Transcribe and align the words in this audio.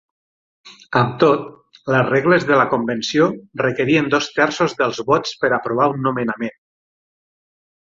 Amb 1.01 1.11
tot, 1.23 1.43
les 1.97 2.07
regles 2.07 2.47
de 2.53 2.59
la 2.61 2.67
convenció 2.73 3.29
requerien 3.65 4.11
dos 4.17 4.33
terços 4.41 4.77
dels 4.83 5.07
vots 5.15 5.39
per 5.45 5.57
aprovar 5.63 5.91
un 5.97 6.05
nomenament. 6.11 6.61